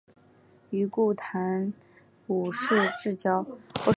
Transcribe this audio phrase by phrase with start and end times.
[0.71, 1.71] 与顾炎
[2.25, 3.45] 武是至交。